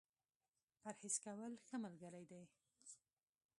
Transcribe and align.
پرهېز 0.81 1.15
کول، 1.23 1.51
ښه 1.65 1.75
ملګری 1.83 2.23
دی. 2.31 2.41